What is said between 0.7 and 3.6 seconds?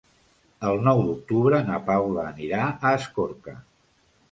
nou d'octubre na Paula anirà a Escorca.